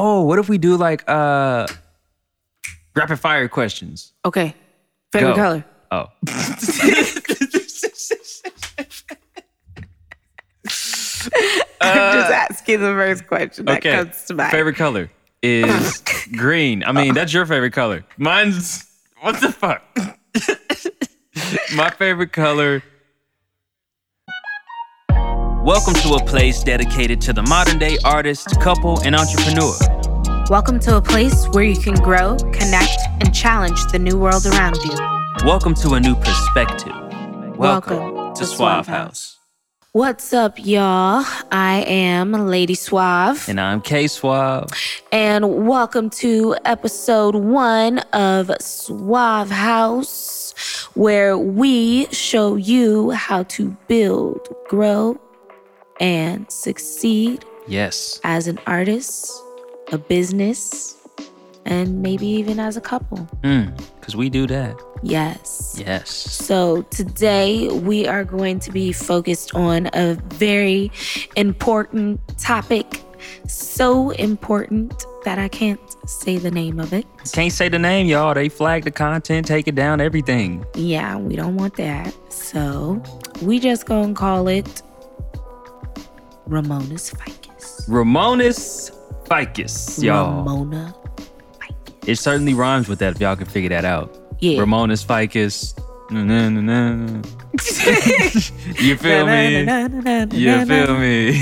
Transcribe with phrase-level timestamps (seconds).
[0.00, 1.66] Oh, what if we do like uh
[2.94, 4.12] rapid fire questions?
[4.24, 4.54] Okay.
[5.12, 5.42] Favorite Go.
[5.42, 5.64] color.
[5.90, 6.06] Oh.
[11.80, 13.96] I'm just asking the first question that okay.
[13.96, 14.52] comes to mind.
[14.52, 15.10] Favorite color
[15.42, 16.00] is
[16.36, 16.84] green.
[16.84, 18.04] I mean, that's your favorite color.
[18.18, 18.84] Mine's
[19.20, 19.82] what the fuck?
[21.74, 22.84] My favorite color.
[25.68, 29.74] Welcome to a place dedicated to the modern day artist, couple, and entrepreneur.
[30.48, 34.76] Welcome to a place where you can grow, connect, and challenge the new world around
[34.76, 34.96] you.
[35.44, 36.94] Welcome to a new perspective.
[37.58, 39.36] Welcome, Welcome to to Suave Suave House.
[39.92, 41.26] What's up, y'all?
[41.52, 44.70] I am Lady Suave, And I'm K Suave.
[45.12, 54.48] and welcome to episode one of Suave House, where we show you how to build,
[54.70, 55.20] grow,
[56.00, 58.20] and succeed Yes.
[58.24, 59.30] as an artist,
[59.92, 60.96] a business,
[61.64, 63.18] and maybe even as a couple.
[63.44, 63.64] Hmm,
[64.00, 64.74] because we do that.
[65.02, 65.80] Yes.
[65.86, 66.10] Yes.
[66.10, 70.90] So today we are going to be focused on a very
[71.36, 73.02] important topic.
[73.46, 77.04] So important that I can't say the name of it.
[77.32, 78.32] Can't say the name, y'all.
[78.34, 80.64] They flag the content, take it down, everything.
[80.74, 82.14] Yeah, we don't want that.
[82.32, 83.02] So
[83.42, 84.82] we just gonna call it
[86.48, 87.84] Ramona's ficus.
[87.88, 88.90] Ramona's
[89.26, 90.38] ficus, y'all.
[90.38, 90.94] Ramona
[91.60, 91.94] ficus.
[92.06, 94.16] It certainly rhymes with that if y'all can figure that out.
[94.40, 94.60] Yeah.
[94.60, 95.74] Ramonis ficus.
[96.10, 97.20] Na, na, na, na.
[98.80, 99.60] you feel me?
[100.32, 101.28] You feel me?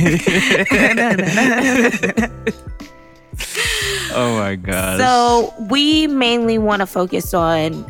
[4.12, 4.98] oh my gosh.
[4.98, 7.88] So we mainly want to focus on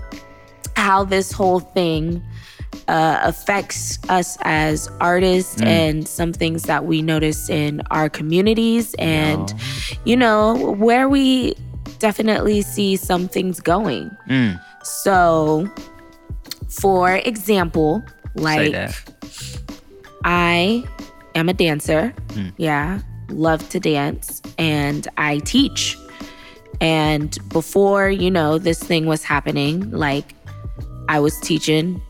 [0.76, 2.22] how this whole thing
[2.88, 9.54] uh, affects us as artists and some things that we notice in our communities and
[10.04, 11.54] you know where we
[11.98, 15.68] definitely see some things going Mm, so
[16.68, 18.02] for example
[18.34, 18.72] like.
[20.26, 20.84] I
[21.36, 22.12] am a dancer.
[22.32, 22.48] Hmm.
[22.56, 25.96] Yeah, love to dance and I teach.
[26.80, 30.34] And before, you know, this thing was happening, like
[31.08, 32.02] I was teaching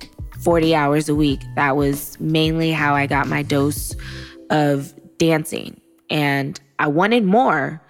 [0.47, 1.41] 40 hours a week.
[1.57, 3.97] That was mainly how I got my dose
[4.49, 5.81] of dancing.
[6.09, 7.83] And I wanted more.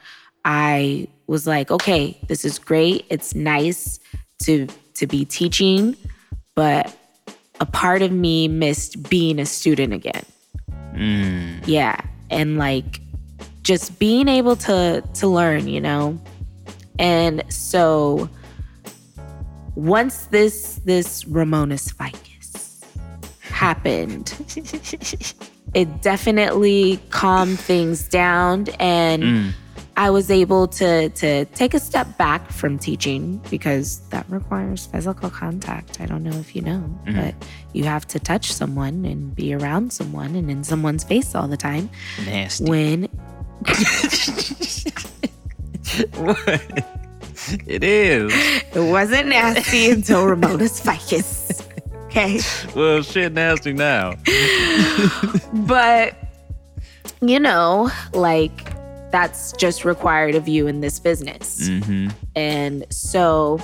[0.46, 3.04] I was like, okay, this is great.
[3.10, 4.00] It's nice
[4.44, 5.96] to to be teaching,
[6.54, 6.96] but
[7.60, 10.24] a part of me missed being a student again.
[10.94, 12.00] Mm, Yeah.
[12.30, 13.00] And like
[13.64, 16.18] just being able to to learn, you know.
[16.98, 18.30] And so
[19.74, 22.25] once this this Ramona's ficus
[23.56, 24.34] happened,
[25.74, 29.52] it definitely calmed things down and mm.
[29.98, 35.30] I was able to to take a step back from teaching because that requires physical
[35.30, 36.02] contact.
[36.02, 37.34] I don't know if you know, but
[37.72, 41.56] you have to touch someone and be around someone and in someone's face all the
[41.56, 41.88] time.
[42.26, 42.68] Nasty.
[42.68, 43.04] When
[47.66, 48.32] it is.
[48.74, 51.65] it wasn't nasty until Ramona's ficus.
[52.16, 52.40] Okay.
[52.74, 54.14] Well, shit nasty now.
[55.52, 56.16] But
[57.20, 58.72] you know, like
[59.10, 61.68] that's just required of you in this business.
[61.68, 62.08] Mm-hmm.
[62.34, 63.60] And so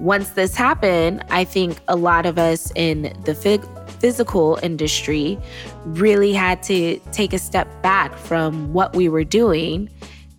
[0.00, 5.38] once this happened, I think a lot of us in the phys- physical industry
[5.84, 9.90] really had to take a step back from what we were doing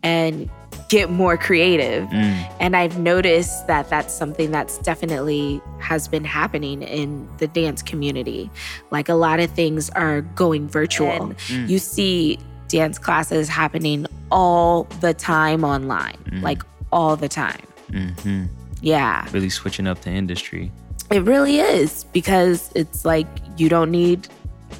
[0.04, 0.50] and
[0.90, 2.08] get more creative.
[2.10, 2.52] Mm.
[2.60, 8.50] And I've noticed that that's something that's definitely has been happening in the dance community.
[8.92, 11.30] Like a lot of things are going virtual.
[11.48, 11.70] Mm.
[11.70, 16.42] You see dance classes happening all the time online, Mm.
[16.42, 16.62] like
[16.92, 17.62] all the time.
[17.92, 18.46] Mm-hmm.
[18.82, 20.72] Yeah, Really switching up the industry.
[21.12, 24.28] it really is because it's like you don't need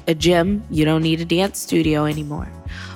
[0.06, 2.48] a gym, you don't need a dance studio anymore.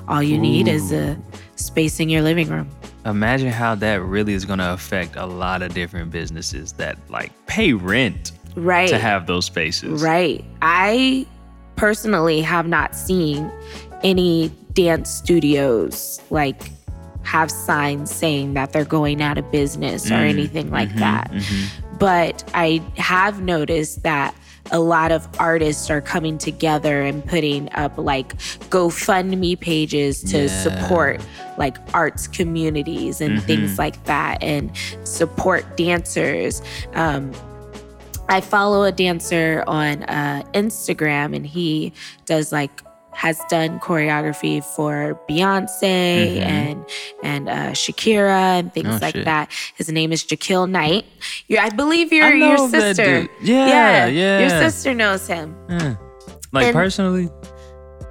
[0.08, 1.16] All you need is a
[1.56, 2.68] space in your living room.
[3.04, 7.32] Imagine how that really is going to affect a lot of different businesses that like
[7.46, 8.88] pay rent Right.
[8.88, 10.02] to have those spaces.
[10.02, 10.44] Right.
[10.62, 11.26] I
[11.76, 13.50] personally have not seen
[14.04, 16.70] any dance studios like
[17.24, 21.30] have signs saying that they're going out of business or Mm, anything like mhm, that.
[21.32, 21.66] mhm.
[21.98, 24.34] But I have noticed that
[24.72, 28.36] a lot of artists are coming together and putting up like
[28.70, 30.62] GoFundMe pages to Yeah.
[30.62, 31.20] support
[31.58, 33.42] like arts communities and Mhm.
[33.42, 34.70] things like that and
[35.04, 36.62] support dancers.
[36.94, 37.30] Um,
[38.28, 41.92] I follow a dancer on uh, Instagram and he
[42.24, 42.82] does like
[43.14, 46.42] has done choreography for Beyonce Mhm.
[46.42, 46.84] and
[47.22, 49.24] and uh, Shakira and things Oh, like shit.
[49.24, 49.50] that.
[49.76, 51.04] His name is JaQuel Knight.
[51.48, 53.22] you I believe your I your sister.
[53.22, 53.30] dude.
[53.42, 54.40] Yeah, yeah.
[54.40, 55.54] Your sister knows him.
[55.68, 55.94] Yeah.
[56.52, 57.30] Like And- personally,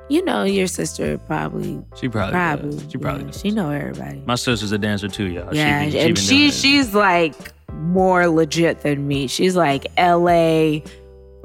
[0.09, 2.91] You know your sister probably she probably probably does.
[2.91, 3.41] she probably yeah, does.
[3.41, 4.21] she know everybody.
[4.25, 5.53] My sister's a dancer too, y'all.
[5.55, 7.33] yeah, she, be- and she she's like
[7.73, 9.27] more legit than me.
[9.27, 10.83] She's like L.A.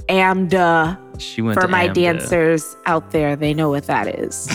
[0.09, 0.99] AMDA.
[1.21, 1.95] she went For my AMDA.
[1.95, 4.47] dancers out there, they know what that is.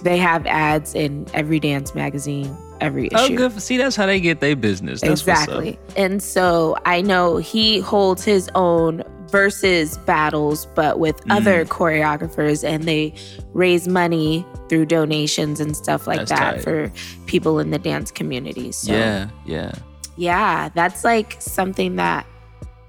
[0.02, 3.16] they have ads in every dance magazine, every issue.
[3.16, 3.36] Oh, issue.
[3.36, 3.60] good.
[3.62, 5.00] See, that's how they get their business.
[5.00, 5.78] That's exactly.
[5.96, 11.36] And so I know he holds his own versus battles, but with Mm.
[11.36, 13.14] other choreographers, and they
[13.54, 16.62] raise money through donations and stuff like That's that tight.
[16.62, 16.92] for
[17.26, 18.72] people in the dance community.
[18.72, 19.72] So Yeah, yeah.
[20.16, 22.26] yeah, that's like something that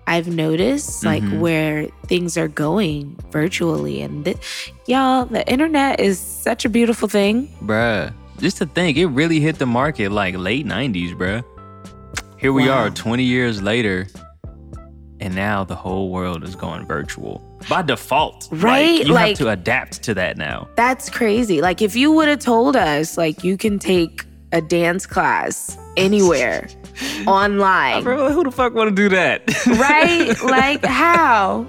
[0.05, 1.39] I've noticed, like Mhm.
[1.39, 4.01] where things are going virtually.
[4.01, 4.37] And th-
[4.87, 7.47] y'all, the internet is such a beautiful thing.
[7.63, 11.43] Bruh, just to think, it really hit the market like late 90s, bruh.
[12.37, 12.79] Here we Wow.
[12.85, 14.07] are 20 years later,
[15.21, 18.49] and now the whole world is going virtual by default.
[18.51, 19.05] Like, Right?
[19.07, 20.67] you Like- have to adapt to that now.
[20.75, 21.61] That's crazy.
[21.61, 26.67] Like, if you would have told us, like, you can take a dance class anywhere
[27.27, 29.41] online, Bro, who the fuck want to do that?
[29.67, 30.35] right?
[30.43, 31.65] Like, how?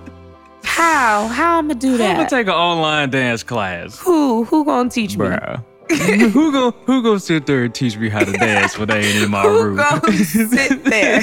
[0.65, 1.27] How?
[1.29, 2.11] How I'm gonna do that?
[2.11, 3.99] I'm gonna take an online dance class.
[3.99, 4.45] who?
[4.45, 5.27] Who gonna teach me?
[5.27, 5.65] Bruh.
[6.33, 9.23] who go who go sit there and teach me how to dance when they ain't
[9.23, 9.79] in my Who room?
[10.25, 11.21] sit there?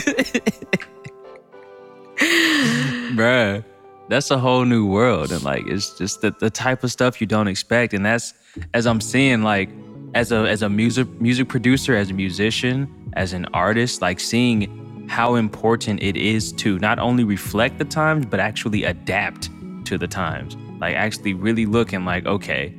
[3.16, 3.64] Bruh.
[4.08, 5.32] That's a whole new world.
[5.32, 7.94] And like it's just the, the type of stuff you don't expect.
[7.94, 8.34] And that's
[8.74, 9.70] as I'm seeing, like
[10.14, 15.08] as a as a music music producer, as a musician, as an artist, like seeing
[15.10, 19.50] how important it is to not only reflect the times, but actually adapt
[19.86, 20.56] to the times.
[20.80, 22.74] Like actually really looking like, okay,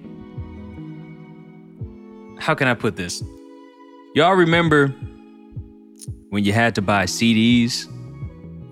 [2.38, 3.22] how can I put this?
[4.14, 4.88] Y'all remember
[6.30, 7.86] when you had to buy CDs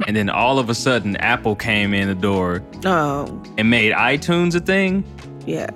[0.06, 4.54] and then all of a sudden Apple came in the door Oh, and made iTunes
[4.54, 5.04] a thing?
[5.46, 5.70] yeah.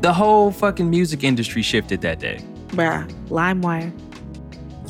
[0.00, 2.40] The whole fucking music industry shifted that day.
[2.70, 3.92] Bruh, LimeWire.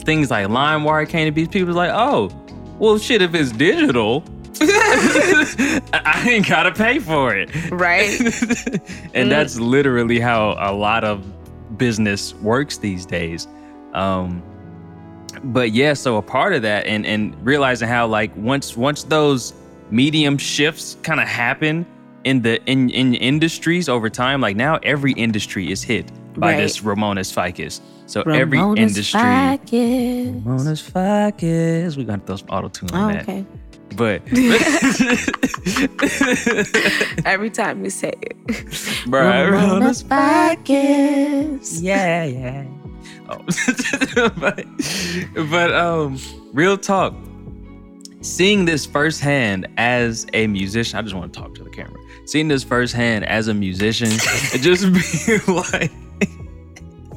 [0.04, 1.46] Things like LimeWire came to be.
[1.46, 2.30] People like, oh,
[2.78, 4.24] well, shit, if it's digital,
[4.60, 7.50] I ain't gotta pay for it.
[7.70, 8.20] Right?
[9.14, 11.24] and that's literally how a lot of
[11.78, 13.46] business works these days.
[13.94, 14.42] Um,
[15.44, 19.54] but yeah, so a part of that, and and realizing how like once once those
[19.90, 21.86] medium shifts kind of happen
[22.24, 26.56] in the in in industries over time, like now every industry is hit by Right.
[26.58, 27.80] this Ramones ficus.
[28.06, 29.20] So every Ramona's industry.
[29.20, 30.42] Ficus.
[30.44, 31.96] Ramones ficus.
[31.96, 33.22] We got those auto tune on Oh, that.
[33.22, 33.44] okay.
[33.94, 34.22] But
[37.26, 38.36] Every time you say it.
[39.06, 41.80] Bruh, Ramona's Ficus.
[41.82, 42.64] Yeah, yeah.
[43.28, 43.38] Oh.
[44.40, 44.64] but,
[45.50, 46.18] but um,
[46.52, 47.14] real talk.
[48.20, 51.98] Seeing this firsthand as a musician, I just want to talk to the camera.
[52.24, 54.84] Seeing this firsthand as a musician, and just
[55.26, 55.90] being like,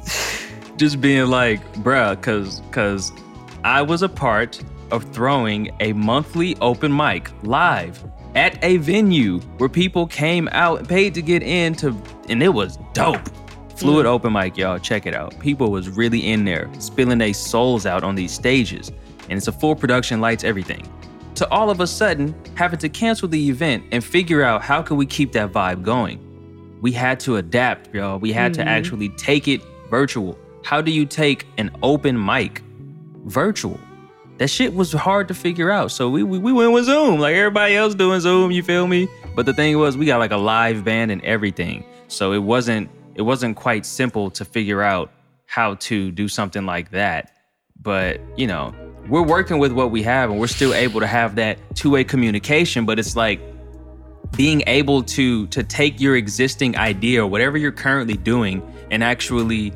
[0.77, 3.11] just being like, bruh, cause cause
[3.63, 4.61] I was a part
[4.91, 8.03] of throwing a monthly open mic live
[8.35, 11.95] at a venue where people came out and paid to get in to,
[12.29, 13.21] and it was dope.
[13.77, 15.37] Fluid open mic, y'all, check it out.
[15.39, 18.89] People was really in there, spilling their souls out on these stages,
[19.29, 20.87] and it's a full production, lights, everything.
[21.35, 24.95] To all of a sudden having to cancel the event and figure out how can
[24.95, 26.21] we keep that vibe going.
[26.81, 28.19] We had to adapt, y'all.
[28.19, 28.67] We had to Mhm.
[28.67, 30.37] actually take it virtual.
[30.63, 32.61] How do you take an open mic
[33.25, 33.79] virtual?
[34.37, 35.91] That shit was hard to figure out.
[35.91, 38.51] So we, we we went with Zoom, like everybody else doing Zoom.
[38.51, 39.07] You feel me?
[39.35, 41.85] But the thing was, we got like a live band and everything.
[42.07, 45.11] So it wasn't it wasn't quite simple to figure out
[45.45, 47.31] how to do something like that.
[47.81, 48.73] But you know,
[49.07, 52.03] we're working with what we have, and we're still able to have that two way
[52.03, 52.85] communication.
[52.85, 53.39] But it's like
[54.35, 58.61] being able to to take your existing idea or whatever you're currently doing
[58.91, 59.73] and actually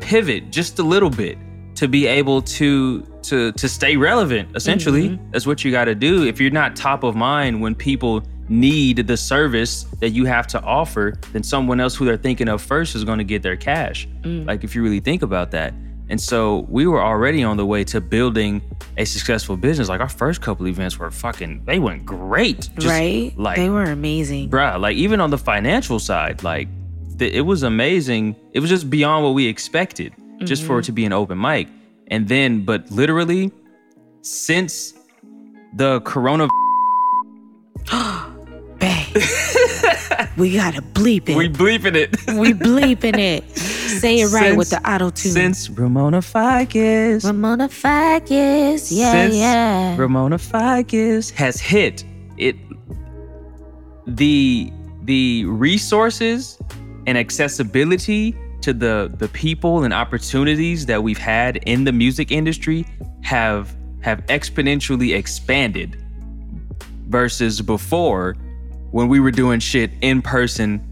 [0.00, 1.38] pivot just a little bit
[1.74, 6.24] to be able to to to stay relevant essentially that's what you got to do.
[6.26, 10.62] If you're not top of mind when people need the service that you have to
[10.62, 14.06] offer then someone else who they're thinking of first is going to get their cash.
[14.22, 14.46] Mm.
[14.46, 15.74] like if you really think about that
[16.08, 18.62] and so we were already on the way to building
[18.96, 23.32] a successful business like our first couple events were fucking they went great Just, right?
[23.36, 24.50] like they were amazing.
[24.50, 26.68] bruh, like even on the financial side, like
[27.18, 28.36] th- it was amazing.
[28.52, 30.12] It was just beyond what we expected,
[30.44, 30.86] just for it mm-hmm.
[30.86, 31.68] to be an open mic.
[32.08, 33.52] And then, but literally,
[34.22, 34.94] since
[35.74, 36.48] the corona,
[38.78, 39.22] Babe.
[40.36, 41.36] we gotta bleep it.
[41.36, 42.16] we bleeping it.
[42.36, 43.56] We bleeping it.
[43.56, 45.32] Say it right with the auto tune.
[45.32, 47.24] Since Ramona Ficus.
[47.24, 48.92] Ramona Ficus.
[48.92, 49.96] Yeah, since yeah.
[49.96, 52.04] Ramona Ficus has hit
[52.36, 52.56] it
[54.06, 54.72] the
[55.04, 56.58] the resources
[57.06, 62.86] and accessibility to the the people and opportunities that we've had in the music industry
[63.22, 66.02] have have exponentially expanded
[67.08, 68.36] versus before
[68.96, 70.82] when we were doing shit in person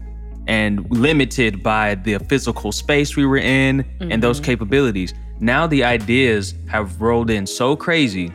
[0.45, 4.45] and limited by the physical space we were in and those mm-hmm.
[4.45, 5.11] capabilities.
[5.39, 8.31] Now the ideas have rolled in so crazy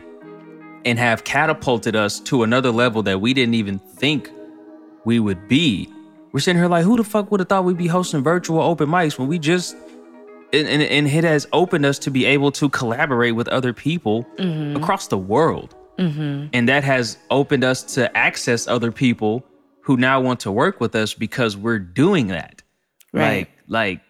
[0.83, 4.29] and have catapulted us to another level that we didn't even think
[5.05, 5.87] we would be.
[6.33, 8.89] We're sitting here like, who the fuck would have thought we'd be hosting virtual open
[8.89, 9.77] mics when we just
[10.51, 14.25] and, and, and it has opened us to be able to collaborate with other people
[14.37, 14.75] mm-hmm.
[14.75, 15.77] across the world.
[15.97, 16.47] Mm-hmm.
[16.51, 19.45] And that has opened us to access other people
[19.83, 22.61] who now want to work with us because we're doing that.
[23.13, 23.39] Right.
[23.39, 24.01] Like, like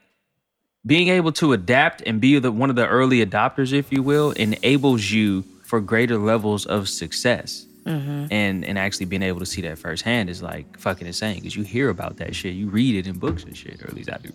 [0.85, 4.31] being able to adapt and be the one of the early adopters, if you will,
[4.31, 7.65] enables you for greater levels of success.
[7.85, 8.27] Mm-hmm.
[8.29, 11.63] And and actually being able to see that firsthand is like fucking insane because you
[11.63, 14.17] hear about that shit, you read it in books and shit, or at least I
[14.17, 14.31] do.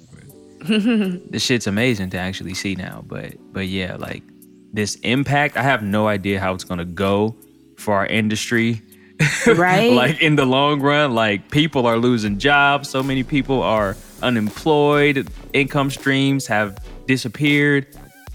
[1.30, 3.04] This shit's amazing to actually see now.
[3.06, 4.24] But but yeah, like
[4.72, 7.36] this impact, I have no idea how it's gonna go
[7.76, 8.82] for our industry.
[9.46, 9.92] Right?
[9.92, 12.88] like in the long run, like people are losing jobs.
[12.88, 15.28] So many people are unemployed.
[15.52, 17.86] Income streams have disappeared,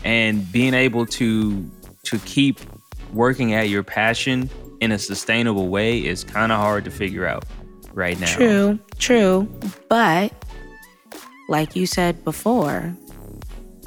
[0.04, 1.70] and being able to
[2.04, 2.60] to keep
[3.14, 7.46] working at your passion in a sustainable way is kind of hard to figure out
[7.94, 8.34] right now.
[8.34, 9.48] True, true.
[9.90, 10.34] But
[11.50, 12.96] like you said before,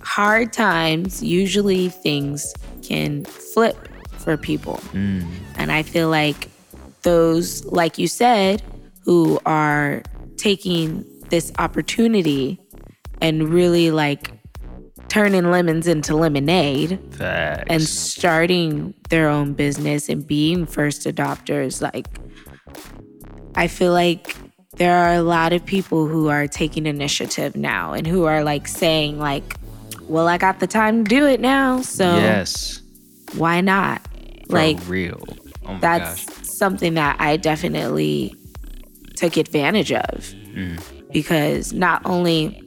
[0.02, 4.76] hard times usually things can flip for people.
[4.92, 5.26] Mm.
[5.56, 6.48] And I feel like
[7.04, 8.62] those, like you said,
[9.04, 10.02] who are
[10.36, 12.58] taking this opportunity
[13.20, 14.30] and really like
[15.08, 17.64] turning lemons into lemonade Facts.
[17.68, 22.08] and starting their own business and being first adopters like
[23.54, 24.36] i feel like
[24.76, 28.66] there are a lot of people who are taking initiative now and who are like
[28.66, 29.56] saying like
[30.02, 32.82] well i got the time to do it now so yes,
[33.36, 34.00] why not
[34.46, 35.22] for like real.
[35.66, 36.43] Oh my that's gosh.
[36.64, 38.34] Something that I definitely
[39.16, 40.34] took advantage of.
[41.12, 42.58] Because not only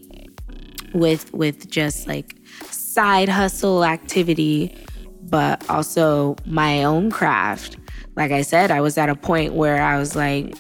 [0.94, 2.36] with with just like
[2.70, 4.78] side hustle activity
[5.24, 7.78] but also my own craft.
[8.16, 10.56] Like I said I was at a point where I was like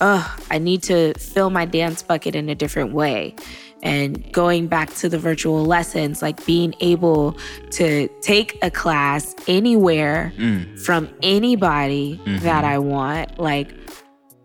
[0.00, 3.36] ugh I need to fill my dance bucket in a different way
[3.84, 7.38] and going back to the virtual lessons like being able
[7.70, 10.80] to take a class anywhere mm.
[10.80, 12.42] from anybody mm-hmm.
[12.44, 13.72] that I want like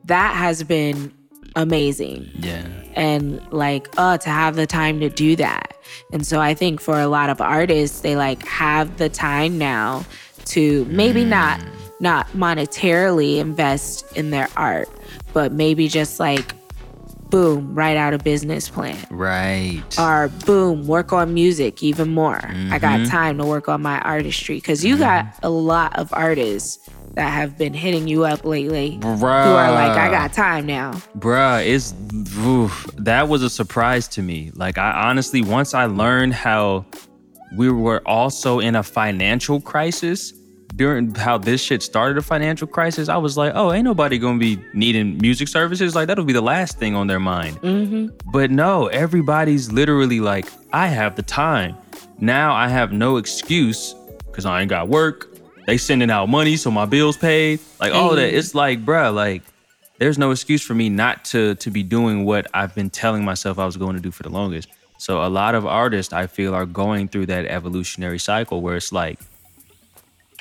[0.05, 1.13] that has been
[1.55, 2.29] amazing.
[2.35, 2.67] Yeah.
[2.93, 5.73] and like uh to have the time to do that.
[6.11, 10.05] And so i think for a lot of artists they like have the time now
[10.45, 11.29] to maybe mm.
[11.29, 11.61] not
[11.99, 14.89] not monetarily invest in their art
[15.33, 16.55] but maybe just like
[17.29, 18.97] boom write out a business plan.
[19.09, 19.83] Right.
[19.99, 22.41] or boom work on music even more.
[22.43, 23.09] I got mm-hmm.
[23.09, 25.45] time to work on my artistry because you got mm-hmm.
[25.45, 30.09] a lot of artists that have been hitting you up lately who are like i
[30.09, 30.93] got time now.
[31.17, 31.93] Bruh, it's
[32.37, 34.51] oof, that was a surprise to me.
[34.55, 36.85] Like I honestly, once I learned how
[37.57, 40.33] we were also in a financial crisis
[40.75, 44.39] during how this shit started a financial crisis, I was like, oh, ain't nobody gonna
[44.39, 45.95] be needing music services.
[45.95, 47.61] Like that'll be the last thing on their mind.
[47.61, 48.31] Mm-hmm.
[48.31, 51.75] But no, everybody's literally like, I have the time.
[52.19, 53.93] Now I have no excuse
[54.27, 55.27] because I ain't got work.
[55.67, 57.59] They sending out money, so my bills paid.
[57.79, 58.29] Like all that.
[58.29, 58.37] Mm-hmm.
[58.37, 59.43] It's like, bruh, like
[59.99, 63.59] there's no excuse for me not to to be doing what I've been telling myself
[63.59, 64.69] I was going to do for the longest.
[64.97, 68.91] So a lot of artists I feel are going through that evolutionary cycle where it's
[68.91, 69.19] like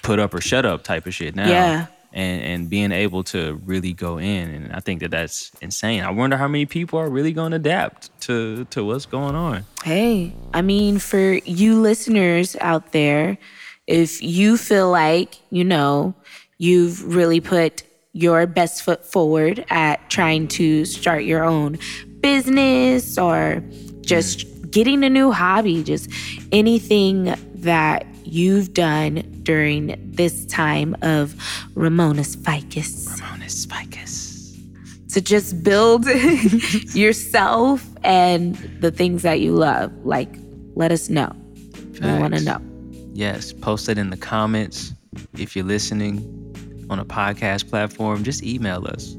[0.03, 1.49] put up or shut up type of shit now.
[1.49, 1.87] Yeah.
[2.13, 6.03] And and being able to really go in and I think that that's insane.
[6.03, 9.65] I wonder how many people are really going to adapt to to what's going on.
[9.85, 13.37] Hey, I mean, for you listeners out there,
[13.87, 16.15] if you feel like, you know,
[16.57, 21.79] you've really put your best foot forward at trying to start your own
[22.21, 23.63] business or
[24.01, 26.11] just getting a new hobby, just
[26.53, 31.35] anything that you've done during this time of
[31.75, 34.57] Ramona's ficus Ramona's Ficus.
[35.13, 36.07] to just build
[36.95, 39.93] yourself and the things that you love.
[40.05, 40.29] Like,
[40.75, 41.33] let us know.
[42.01, 42.61] We want to know.
[43.13, 44.93] Yes, post it in the comments.
[45.37, 46.17] If you're listening
[46.91, 49.15] on a podcast platform, just email us.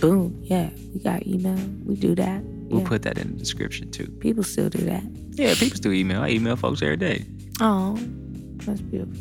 [0.00, 0.38] boom.
[0.44, 1.58] Yeah, we got email.
[1.84, 2.42] We do that.
[2.70, 2.88] We'll Yeah.
[2.88, 4.06] put that in the description too.
[4.20, 5.02] People still do that.
[5.32, 6.22] Yeah, people still email.
[6.22, 7.24] I email folks every day.
[7.60, 7.98] Oh,
[8.64, 9.14] that's beautiful.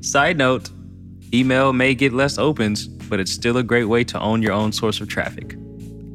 [0.00, 0.70] Side note,
[1.32, 4.72] email may get less opens, but it's still a great way to own your own
[4.72, 5.56] source of traffic.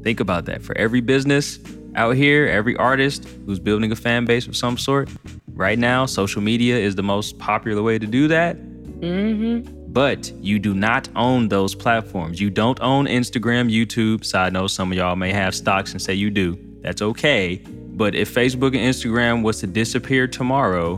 [0.03, 0.61] Think about that.
[0.61, 1.59] For every business
[1.95, 5.09] out here, every artist who's building a fan base of some sort,
[5.53, 8.57] right now, social media is the most popular way to do that.
[9.01, 9.91] Mm-hmm.
[9.91, 12.39] But you do not own those platforms.
[12.39, 14.23] You don't own Instagram, YouTube.
[14.23, 16.57] Side note, some of y'all may have stocks and say you do.
[16.81, 17.57] That's okay.
[17.65, 20.97] But if Facebook and Instagram was to disappear tomorrow,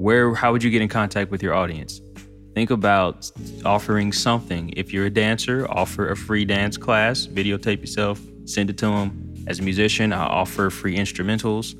[0.00, 2.00] where how would you get in contact with your audience?
[2.54, 3.30] Think about
[3.64, 4.72] offering something.
[4.76, 9.34] If you're a dancer, offer a free dance class, videotape yourself, send it to them.
[9.46, 11.74] As a musician, I offer free instrumentals,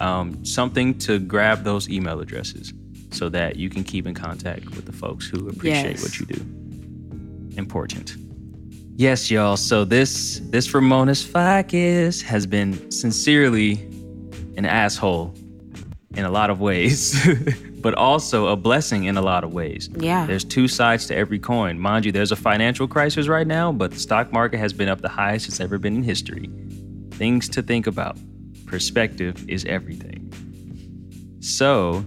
[0.00, 2.72] um, something to grab those email addresses
[3.10, 6.02] so that you can keep in contact with the folks who appreciate Yes.
[6.02, 6.40] what you do.
[7.56, 8.16] Important.
[8.96, 9.56] Yes, y'all.
[9.56, 13.72] So this this Ramones Fakis has been sincerely
[14.56, 15.34] an asshole
[16.16, 17.14] in a lot of ways,
[17.80, 19.88] but also a blessing in a lot of ways.
[19.96, 20.26] Yeah.
[20.26, 21.78] There's two sides to every coin.
[21.78, 25.02] Mind you, there's a financial crisis right now, but the stock market has been up
[25.02, 26.50] the highest it's ever been in history.
[27.12, 28.16] Things to think about.
[28.64, 30.32] Perspective is everything.
[31.40, 32.04] So,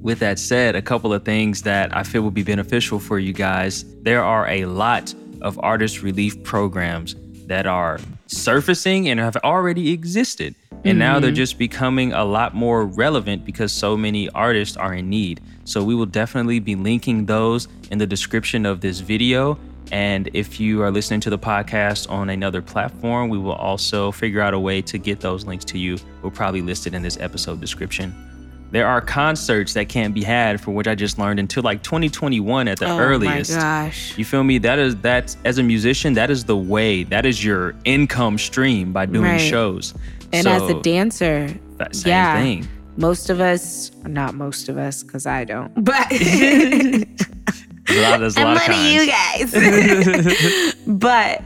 [0.00, 3.32] with that said, a couple of things that I feel would be beneficial for you
[3.32, 3.84] guys.
[4.02, 7.16] There are a lot of artist relief programs
[7.46, 10.54] that are surfacing and have already existed.
[10.84, 11.36] And now they're mm-hmm.
[11.36, 15.40] just becoming a lot more relevant because so many artists are in need.
[15.64, 19.58] So we will definitely be linking those in the description of this video.
[19.90, 24.40] And if you are listening to the podcast on another platform, we will also figure
[24.40, 25.98] out a way to get those links to you.
[26.22, 28.27] We'll probably list it in this episode description.
[28.70, 32.68] There are concerts that can't be had, for which I just learned until like 2021
[32.68, 33.52] at the oh earliest.
[33.52, 34.16] Oh my gosh.
[34.18, 34.58] You feel me?
[34.58, 37.04] That is that as a musician, that is the way.
[37.04, 39.38] That is your income stream by doing Right.
[39.40, 39.94] shows.
[40.34, 41.48] And So, as a dancer,
[41.78, 42.68] that same yeah, thing.
[42.98, 48.36] most of us, not most of us, because I don't, but There's a lot, there's
[48.36, 50.74] a I'm lot of one of you guys.
[50.86, 51.42] but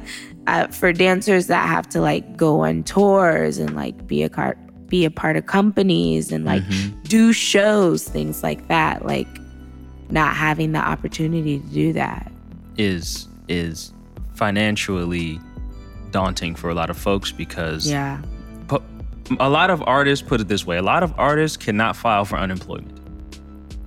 [0.49, 4.57] uh, for dancers that have to like go on tours and like be a car-
[4.93, 7.03] be a part of companies and like Mm-hmm.
[7.05, 9.27] do shows, things like that, like
[10.11, 12.31] not having the opportunity to do that.
[12.77, 13.93] Is is
[14.35, 15.41] financially
[16.11, 18.21] daunting for a lot of folks because Yeah.
[19.41, 22.37] a lot of artists put it this way: a lot of artists cannot file for
[22.37, 22.99] unemployment.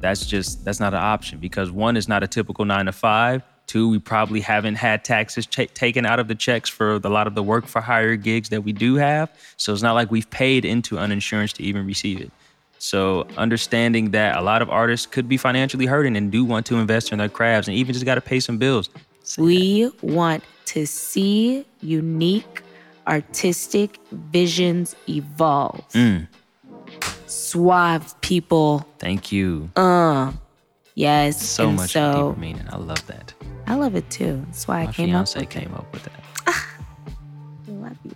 [0.01, 3.43] That's just that's not an option because one is not a typical nine to five.
[3.67, 7.25] Two, we probably haven't had taxes cha- taken out of the checks for a lot
[7.27, 9.31] of the work for hire gigs that we do have.
[9.57, 12.31] So it's not like we've paid into uninsurance to even receive it.
[12.77, 16.75] So understanding that a lot of artists could be financially hurting and do want to
[16.75, 18.89] invest in their crafts and even just got to pay some bills.
[19.37, 22.61] We want to see unique
[23.07, 25.83] artistic visions evolve.
[25.93, 26.27] Mm.
[27.25, 28.87] Suave people.
[28.99, 29.69] Thank you.
[29.75, 30.31] Uh
[30.93, 31.41] yes.
[31.41, 32.67] So much so deeper meaning.
[32.69, 33.33] I love that.
[33.67, 34.43] I love it too.
[34.47, 35.73] That's why I My came up with came it.
[35.73, 36.21] up with that.
[36.47, 38.15] I love you.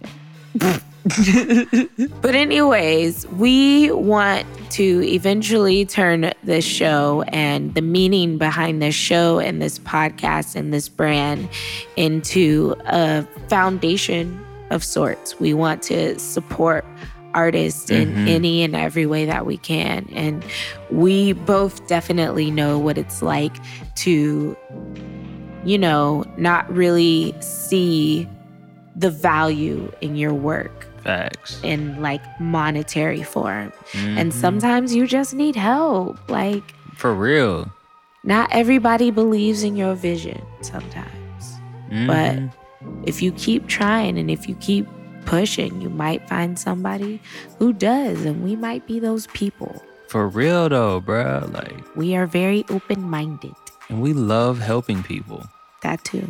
[2.22, 9.40] but anyways, we want to eventually turn this show and the meaning behind this show
[9.40, 11.50] and this podcast and this brand
[11.96, 15.40] into a foundation of sorts.
[15.40, 16.86] We want to support
[17.34, 18.28] artists in Mhm.
[18.28, 20.08] any and every way that we can.
[20.14, 20.44] And
[20.92, 23.56] we both definitely know what it's like
[23.98, 24.58] to,
[25.66, 28.28] you know, not really see
[28.96, 31.60] the value in your work Facts.
[31.64, 33.72] in like monetary form.
[33.94, 34.36] And Mhm.
[34.36, 36.18] sometimes you just need help.
[36.30, 36.64] Like,
[36.96, 37.72] for real.
[38.26, 41.44] not everybody believes in your vision sometimes.
[42.06, 42.52] But Mhm.
[43.06, 44.86] if you keep trying and if you keep
[45.26, 47.22] pushing, you might find somebody
[47.60, 48.26] who does.
[48.26, 49.82] And we might be those people.
[50.10, 51.46] for real though, bruh.
[51.54, 53.54] Like, We are very open minded.
[53.90, 55.44] And we love helping people.
[55.82, 56.28] That too.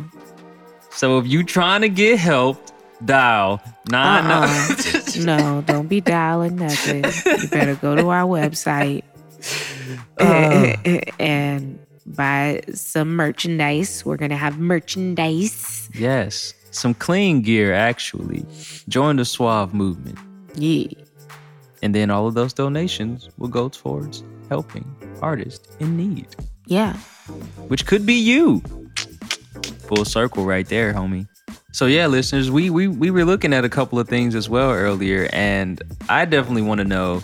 [0.90, 2.72] So if you trying to get helped,
[3.04, 4.46] dial nine Uh-uh.
[4.46, 4.76] nine.
[5.24, 7.04] No, don't be dialing nothing.
[7.04, 9.02] You better go to our website
[10.18, 10.76] Uh.
[11.18, 14.04] and buy some merchandise.
[14.04, 15.88] We're gonna have merchandise.
[15.94, 18.44] yes, some clean gear actually.
[18.88, 20.18] Join the Suave movement,
[20.54, 20.86] Yeah.
[21.82, 24.84] and then all of those donations will go towards helping
[25.22, 26.28] artists in need,
[26.70, 26.94] Yeah.
[27.68, 28.62] which could be you.
[29.88, 31.26] Full circle right there, homie.
[31.72, 34.70] So yeah, listeners, we we we were looking at a couple of things as well
[34.72, 37.22] earlier, and I definitely want to know,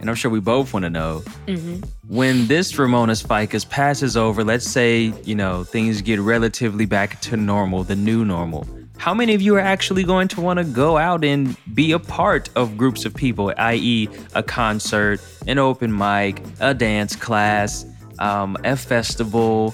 [0.00, 1.76] and I'm sure we both want to know, hmm
[2.08, 7.36] when this Ramona's ficus passes over, let's say, you know, things get relatively back to
[7.36, 8.64] normal, the new normal.
[8.98, 11.98] how many of you are actually going to want to go out and be a
[11.98, 17.84] part of groups of people, i.e., a concert, an open mic, a dance class,
[18.18, 19.70] um, a festival,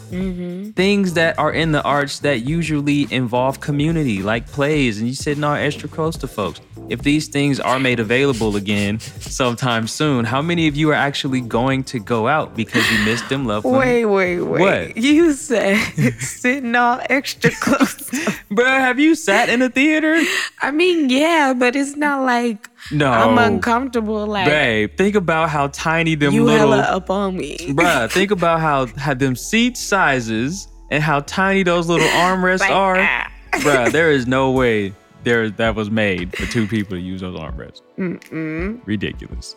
[0.74, 5.44] things that are in the arts that usually involve community, like plays, and you sitting
[5.44, 6.60] all extra close to folks.
[6.88, 11.40] If these things are made available again sometime soon, how many of you are actually
[11.40, 13.78] going to go out because you missed them loved ones?
[13.78, 14.60] Wait, wait, wait.
[14.60, 14.96] What?
[14.96, 15.76] You said
[16.18, 17.94] sitting all extra close.
[18.50, 20.20] Bruh, have you sat in a theater?
[20.60, 23.10] I mean, yeah, but it's not like No.
[23.10, 24.26] I'm uncomfortable.
[24.26, 27.56] Like Babe, think about how tiny them you little hella up on me.
[27.70, 32.70] Bruh, think about how how them seat sizes and how tiny those little armrests Like,
[32.72, 32.96] are.
[32.98, 33.32] ah.
[33.52, 34.92] Bruh, there is no way
[35.24, 37.82] there that was made for two people to use those armrests.
[37.98, 38.80] Mm-mm.
[38.84, 39.54] Ridiculous.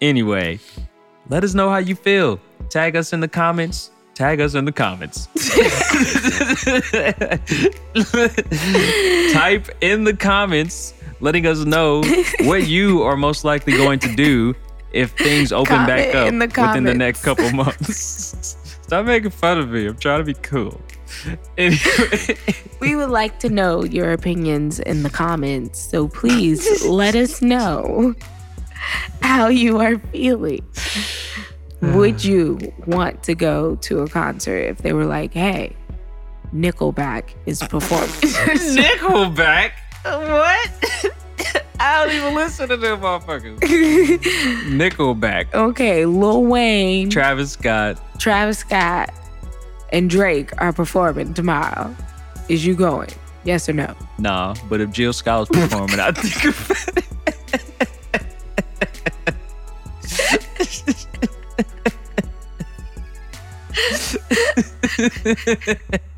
[0.00, 0.58] Anyway,
[1.28, 2.40] let us know how you feel.
[2.70, 3.90] Tag us in the comments.
[4.14, 5.26] Tag us in the comments.
[9.32, 12.02] Type in the comments letting us know
[12.40, 14.54] what you are most likely going to do
[14.92, 18.56] if things open back up the within the next couple months.
[18.82, 19.86] Stop making fun of me.
[19.86, 20.80] I'm trying to be cool.
[21.56, 22.36] Anyway,
[22.80, 28.14] We would like to know your opinions in the comments, so please let us know
[29.20, 30.64] how you are feeling.
[31.80, 35.76] Would you want to go to a concert if they were like, hey,
[36.54, 38.08] Nickelback is performing?
[38.08, 39.72] Nickelback?
[40.04, 40.70] What?
[41.80, 43.58] I don't even listen to them motherfuckers.
[44.68, 45.52] Nickelback.
[45.54, 48.00] okay, Lil Wayne, Travis Scott.
[48.18, 49.10] Travis Scott,
[49.92, 51.94] and Drake are performing tomorrow.
[52.48, 53.10] Is you going?
[53.44, 53.94] Yes or no?
[54.18, 56.54] Nah, but if Jill Scott was performing, I think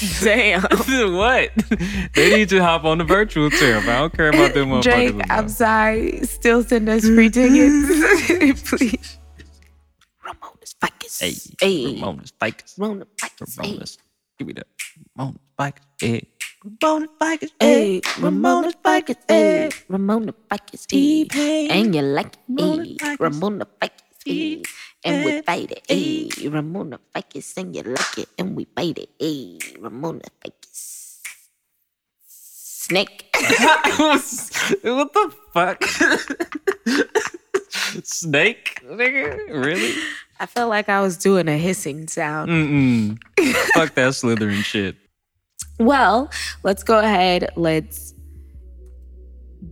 [0.22, 0.62] Damn.
[1.14, 1.50] what?
[2.14, 3.84] They need to hop on the virtual trip.
[3.84, 4.80] I don't care about them.
[4.80, 6.24] Drake, I'm sorry.
[6.24, 9.18] Still send us free tickets, please.
[10.24, 11.20] Ramona's Ficus.
[11.20, 11.94] Hey, hey.
[11.94, 12.78] Ramona's Ficus.
[12.78, 13.06] Ramona.
[13.20, 13.28] Hey.
[13.58, 13.98] Ramona's.
[14.38, 14.66] Give me that.
[15.16, 15.86] Ramona's Ficus.
[16.00, 16.28] Hey.
[16.64, 17.52] Ramona's Ficus.
[17.58, 19.16] Hey, Ramona Ficus.
[19.28, 20.34] Hey, Ramona.
[20.50, 20.58] Hey.
[20.88, 21.70] T-Pain.
[21.70, 23.20] And you like it.
[23.20, 24.02] Ramona Ficus.
[24.24, 24.62] Hey.
[25.04, 25.82] And we eh, fight it.
[25.88, 26.28] Eh.
[26.38, 27.56] Hey, Ramona Ficus.
[27.56, 28.28] And you like it.
[28.38, 29.10] And we fight it.
[29.18, 31.20] Hey, Ramona Ficus.
[32.26, 33.28] Snake.
[34.82, 35.84] what the fuck?
[38.04, 38.80] Snake?
[38.84, 39.64] Nigga?
[39.64, 39.94] Really?
[40.40, 42.50] I felt like I was doing a hissing sound.
[42.50, 43.18] Mm-mm.
[43.74, 44.96] Fuck that Slytherin shit.
[45.78, 46.30] Well,
[46.62, 47.50] let's go ahead.
[47.56, 48.12] Let's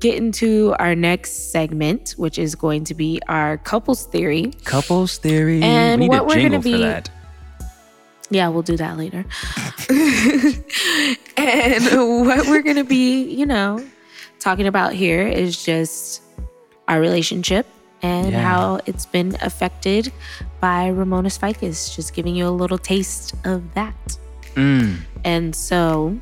[0.00, 4.52] get into our next segment, which is going to be our couples theory.
[4.64, 5.62] Couples theory.
[5.62, 7.11] And we need what we're gonna be- for that.
[8.30, 9.24] Yeah, we'll do that later.
[11.38, 13.82] and what we're going to be, you know,
[14.38, 16.22] talking about here is just
[16.88, 17.66] our relationship
[18.02, 18.42] and Yeah.
[18.42, 20.12] how it's been affected
[20.61, 24.18] by Ramona's ficus, just giving you a little taste of that.
[24.54, 24.98] Mm.
[25.24, 26.18] And so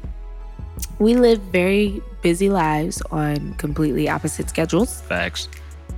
[1.00, 5.00] we live very busy lives on completely opposite schedules.
[5.02, 5.48] Facts.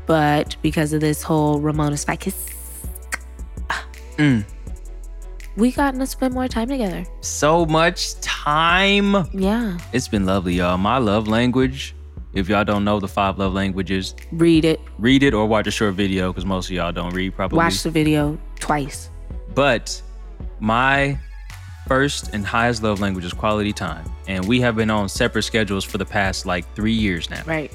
[0.04, 2.34] But because of this whole Ramona ficus,
[4.18, 4.44] Mm.
[5.56, 7.06] we gotten to spend more time together.
[7.22, 9.14] So much time.
[9.32, 9.78] Yeah.
[9.94, 10.76] It's been lovely, y'all.
[10.76, 11.94] My love language.
[12.34, 15.70] If y'all don't know the five love languages, Read it, read it or watch a
[15.70, 17.56] short video because most of y'all don't read probably.
[17.56, 19.08] watch the video twice.
[19.54, 20.02] But
[20.60, 21.18] my
[21.88, 24.04] first and highest love language is quality time.
[24.28, 27.42] And we have been on separate schedules for the past like three years now.
[27.46, 27.72] Right.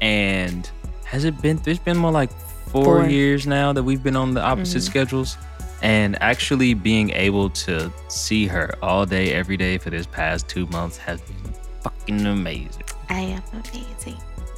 [0.00, 0.68] And
[1.04, 2.30] has it been, there's been more like
[2.68, 3.06] four, Four.
[3.08, 4.86] years now that we've been on the opposite Mhm.
[4.86, 5.36] schedules.
[5.82, 10.66] And actually being able to see her all day, every day for this past two
[10.66, 11.36] months has been
[11.82, 12.82] fucking amazing.
[13.10, 14.16] I am amazing.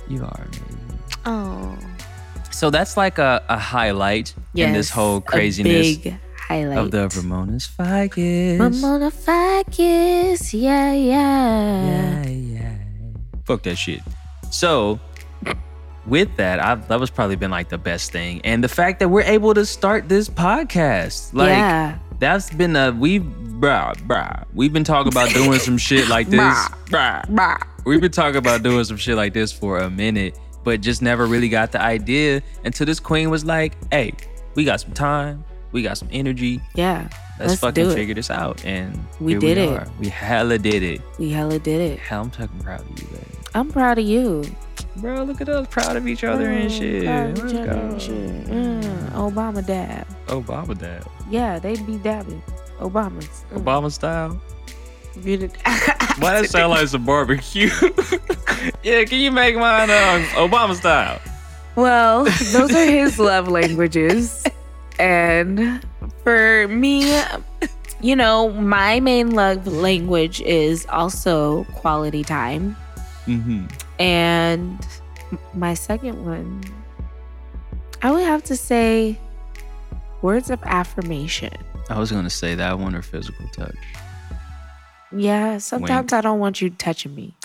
[0.09, 0.99] You are amazing.
[1.27, 1.77] Oh.
[2.53, 6.79] So that's like a, a highlight in this Yes, whole craziness big highlight.
[6.79, 8.59] of the Ramona's Ficus.
[8.59, 10.55] Ramona Ficus.
[10.55, 12.23] Yeah, yeah.
[12.23, 12.77] Yeah, yeah.
[13.45, 14.01] Fuck that shit.
[14.51, 15.01] So,
[16.07, 19.09] with that, I, that was probably been like the best thing, and the fact that
[19.09, 21.99] we're able to start this podcast, like yeah.
[22.19, 24.45] that's been a we, bruh, bruh.
[24.55, 26.41] We've been talking about doing some shit like this,
[26.87, 27.35] bruh.
[27.35, 27.59] Bah.
[27.85, 31.27] We've been talking about doing some shit like this for a minute, but just never
[31.27, 34.13] really got the idea until this queen was like, "Hey,
[34.55, 36.61] we got some time, we got some energy.
[36.75, 37.09] Yeah.
[37.39, 39.69] Let's, Let's fucking figure this out." And We did we it.
[39.79, 39.89] Are.
[40.01, 41.01] We hella did it.
[41.19, 41.99] We hella did it.
[41.99, 43.21] Hell, I'm fucking proud of you, baby.
[43.55, 44.45] I'm proud of you.
[44.97, 47.05] Bro, look at us proud of each other and Mm, shit.
[47.05, 48.45] proud of each other and shit.
[48.47, 50.07] Mm, Obama dab.
[50.29, 51.05] Obama dad.
[51.31, 52.43] Yeah, they be dabbing.
[52.81, 53.45] Obamas.
[53.53, 53.63] Mm.
[53.63, 54.41] Obama style.
[56.19, 57.69] Why that sound like some barbecue?
[58.83, 61.21] yeah, can you make mine um, Obama style?
[61.75, 64.45] Well, those are his love languages.
[64.99, 65.85] And
[66.23, 67.21] for me,
[68.01, 72.77] you know, my main love language is also quality time.
[73.27, 73.67] Mm-hmm.
[73.99, 74.87] And
[75.55, 76.63] my second one,
[78.03, 79.19] I would have to say
[80.23, 81.53] words of affirmation.
[81.89, 83.77] I was gonna say that one or physical touch.
[85.13, 86.13] Yeah, sometimes Wink.
[86.13, 87.36] I don't want you touching me.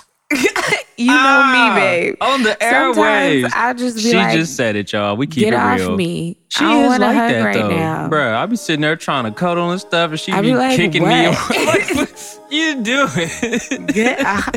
[1.02, 2.16] You know me, babe.
[2.22, 3.52] Ah, On the Sometimes airwaves.
[3.56, 5.16] I just be She like, just said it, y'all.
[5.18, 6.38] We keep get it off me.
[6.50, 8.10] She I don't is want to like hug that right though, now.
[8.10, 10.56] Bruh, I be sitting there trying to cuddle and stuff, and she I be, be
[10.56, 11.28] like, kicking me.
[11.30, 11.52] what?
[11.52, 11.66] away.
[11.66, 13.86] like, what you doing?
[13.88, 14.50] Get off.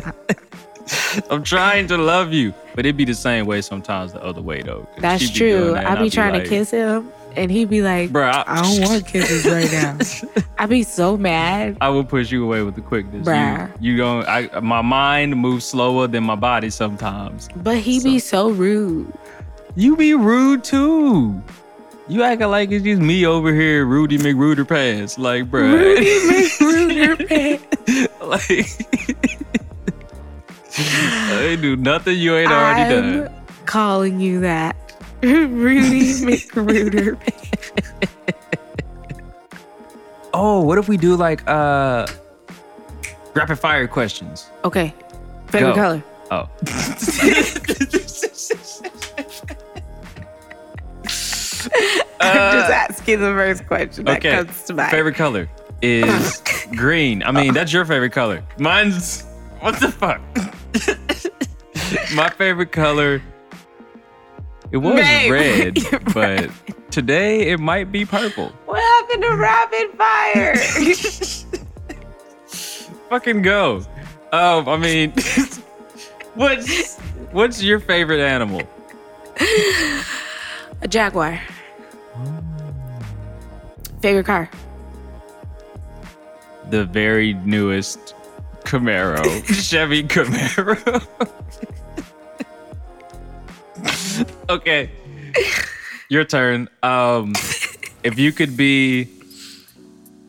[1.30, 4.60] I'm trying to love you, but it be the same way sometimes the other way
[4.62, 4.86] though.
[4.98, 5.72] That's she be doing true.
[5.74, 8.44] that, I and be trying like, to kiss him, and he'd be like, Bruh, I,
[8.46, 9.98] I don't want kisses right now.
[10.58, 11.76] I'd be so mad.
[11.80, 13.26] I would push you away with the quickness.
[13.26, 13.70] Bruh.
[13.80, 14.26] You, you don't.
[14.28, 17.48] I my mind moves slower than my body sometimes.
[17.56, 19.12] But he'd be so rude.
[19.76, 21.42] You be rude too.
[22.06, 25.18] You acting like it's just me over here, Rudy McRuder pants.
[25.18, 25.72] Like, bruh.
[25.72, 26.04] Rudy
[27.16, 27.28] McRuder
[28.20, 28.20] pants.
[28.20, 28.88] like,
[30.76, 33.34] I ain't do nothing you ain't already I'm done.
[33.64, 34.76] calling you that.
[35.48, 36.12] Rudy
[36.50, 36.50] pants.
[40.36, 42.08] Oh, what if we do like uh
[43.34, 44.50] rapid fire questions?
[44.64, 44.92] Okay.
[45.46, 45.76] Favorite Go.
[45.76, 46.02] color.
[46.32, 46.48] Oh.
[52.20, 54.32] I'm just asking the first question that okay.
[54.34, 54.90] comes to mind.
[54.90, 55.48] Favorite color
[55.82, 56.42] is
[56.74, 57.22] green.
[57.22, 58.42] I mean, that's your favorite color.
[58.58, 59.22] Mine's
[59.60, 60.20] what the fuck?
[62.14, 63.22] My favorite color
[64.74, 65.30] it was Babe,
[65.70, 65.78] red,
[66.12, 66.50] but
[66.90, 68.48] today it might be purple.
[68.66, 70.56] What happened to rapid fire?
[73.08, 73.84] Fucking go.
[74.32, 75.12] Um, I mean,
[76.34, 76.96] what's
[77.30, 78.62] what's your favorite animal?
[80.82, 81.40] A jaguar.
[84.02, 84.50] Favorite car.
[86.70, 88.16] The very newest
[88.64, 91.30] Camaro, Chevy Camaro.
[94.48, 94.90] Okay,
[96.08, 96.68] your turn.
[96.82, 97.32] Um,
[98.02, 99.08] if you could be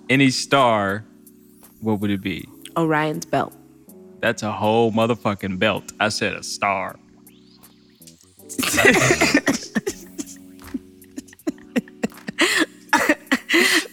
[0.10, 1.04] any star,
[1.82, 2.48] what would it be?
[2.78, 3.54] Orion's belt.
[4.20, 5.92] That's a whole motherfucking belt.
[6.00, 6.98] I said a star.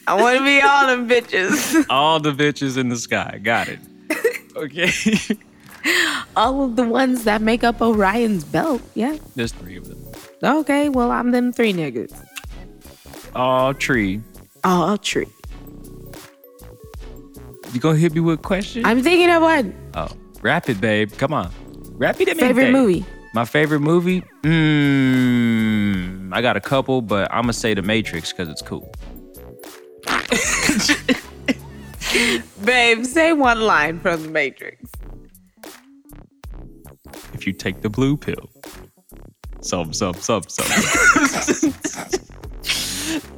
[0.07, 1.87] I want to be all them bitches.
[1.89, 3.41] All the bitches in the sky.
[3.43, 3.79] Got it.
[4.55, 4.91] Okay.
[6.37, 8.83] all of the ones that make up Orion's belt.
[8.95, 9.17] Yeah.
[9.37, 9.99] There's three of them.
[10.43, 10.89] Okay.
[10.89, 12.13] Well, I'm them three niggas.
[13.35, 14.21] All tree.
[14.65, 15.27] Oh, tree.
[17.73, 18.85] You gonna hit me with a question?
[18.85, 19.75] I'm thinking of one.
[19.95, 20.09] oh,
[20.43, 21.11] rapid, babe.
[21.17, 21.51] Come on.
[21.93, 22.29] Rapid.
[22.29, 22.79] at me Favorite today.
[22.79, 23.07] movie.
[23.35, 24.23] My favorite movie?
[24.43, 26.35] Mmm.
[26.35, 28.93] I got a couple, but I'm gonna say The Matrix because it's cool.
[32.65, 34.91] Babe, say one line from The Matrix.
[37.35, 38.51] If you take the blue pill,
[39.61, 40.67] some, some, some, some.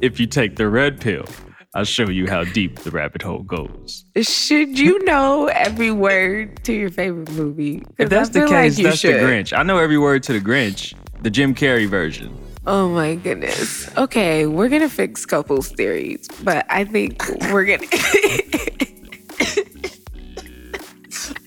[0.01, 1.25] if you take the red pill,
[1.73, 4.05] I'll show you how deep the rabbit hole goes.
[4.21, 7.83] Should you know every word to your favorite movie?
[7.97, 9.15] If that's the feel like case, that's should.
[9.15, 9.57] the Grinch.
[9.57, 12.37] I know every word to the Grinch, the Jim Carrey version.
[12.67, 13.95] Oh my goodness.
[13.97, 17.87] Okay, we're gonna fix couples theories, but I think we're gonna.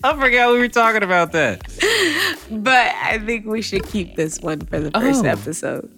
[0.03, 1.61] I forgot we were talking about that.
[2.51, 5.27] but I think we should keep this one for the first Oh.
[5.29, 5.91] episode.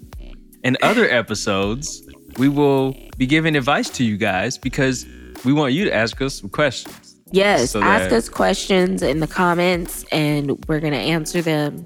[0.63, 2.01] In other episodes,
[2.37, 5.05] we will be giving advice to you guys because
[5.45, 7.15] we want you to ask us some questions.
[7.31, 11.85] Yes, So ask us questions in the comments, and we're gonna answer them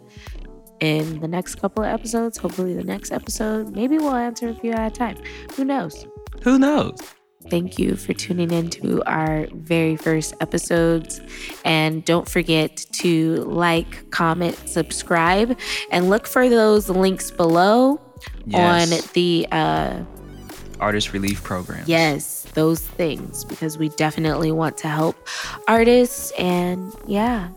[0.82, 2.38] in the next couple of episodes.
[2.38, 3.74] Hopefully, the next episode.
[3.76, 5.18] Maybe we'll answer a few at a time.
[5.56, 6.06] Who knows?
[6.44, 6.98] Who knows?
[7.50, 11.22] Thank you for tuning in to our very first episodes.
[11.64, 15.58] And don't forget to like, comment, subscribe,
[15.92, 18.02] and look for those links below
[18.48, 18.92] Yes.
[18.92, 20.04] on the uh
[20.80, 21.84] Artist relief program.
[21.86, 25.16] yes, those things because we definitely want to help
[25.68, 27.50] artists and yeah,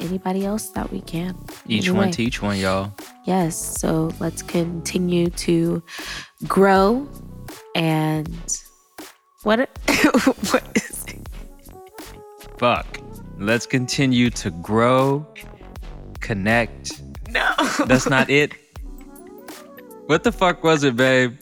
[0.00, 1.36] anybody else that we can.
[1.68, 2.92] Each Anyway, one teach one, y'all.
[3.26, 5.82] Yes, so let's continue to
[6.48, 7.06] grow
[7.74, 8.28] and
[9.44, 9.60] what
[10.50, 11.28] what is it?
[12.58, 13.00] Fuck.
[13.38, 15.26] Let's continue to grow,
[16.20, 17.02] connect.
[17.30, 17.52] No.
[17.86, 18.52] That's not it.
[20.06, 21.36] What the fuck was it, babe?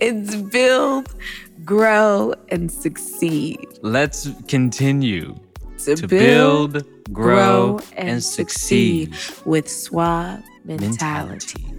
[0.00, 1.14] it's build,
[1.64, 3.64] grow, and succeed.
[3.82, 5.38] Let's continue
[5.78, 9.14] to, to build, build, grow, and succeed.
[9.44, 11.62] with suave mentality.
[11.62, 11.73] Mentality.